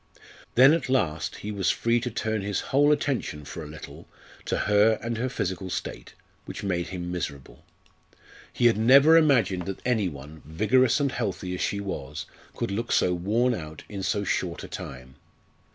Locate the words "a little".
3.63-4.07